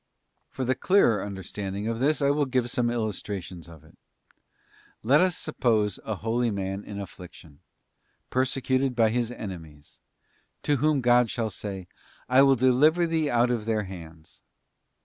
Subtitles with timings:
[0.49, 3.95] For the clearer understanding of this I will give some illustrations of it.
[5.03, 7.59] Let us suppose a holy man in affliction,
[8.31, 9.99] persecuted by his enemies,
[10.63, 11.87] to whom God shall say,
[12.27, 14.41] 'I will deliver thee out of their hands.